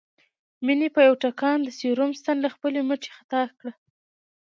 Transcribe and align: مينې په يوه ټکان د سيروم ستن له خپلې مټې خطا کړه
مينې 0.65 0.87
په 0.95 0.99
يوه 1.07 1.19
ټکان 1.23 1.57
د 1.63 1.69
سيروم 1.79 2.11
ستن 2.19 2.37
له 2.41 2.49
خپلې 2.55 2.79
مټې 2.87 3.09
خطا 3.17 3.41
کړه 3.57 3.71